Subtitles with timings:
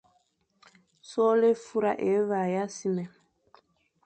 [1.09, 3.05] Soghle é fura é vagha simé,